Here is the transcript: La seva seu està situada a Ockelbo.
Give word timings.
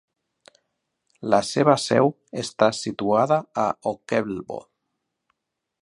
La 1.33 1.41
seva 1.49 1.75
seu 1.85 2.09
està 2.45 2.71
situada 2.79 3.39
a 3.65 3.67
Ockelbo. 3.93 4.63